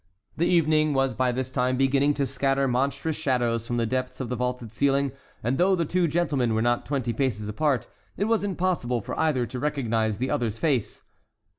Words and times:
The 0.35 0.47
evening 0.47 0.95
was 0.95 1.13
by 1.13 1.31
this 1.31 1.51
time 1.51 1.77
beginning 1.77 2.15
to 2.15 2.25
scatter 2.25 2.67
monstrous 2.67 3.15
shadows 3.15 3.67
from 3.67 3.77
the 3.77 3.85
depths 3.85 4.19
of 4.19 4.29
the 4.29 4.35
vaulted 4.35 4.71
ceiling, 4.71 5.11
and 5.43 5.59
though 5.59 5.75
the 5.75 5.85
two 5.85 6.07
gentlemen 6.07 6.55
were 6.55 6.61
not 6.63 6.87
twenty 6.87 7.13
paces 7.13 7.47
apart, 7.47 7.85
it 8.17 8.25
was 8.25 8.43
impossible 8.43 9.01
for 9.01 9.13
either 9.19 9.45
to 9.45 9.59
recognize 9.59 10.17
the 10.17 10.31
other's 10.31 10.57
face. 10.57 11.03